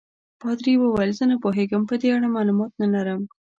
[0.41, 3.21] پادري وویل: زه نه پوهېږم، په دې اړه معلومات نه لرم.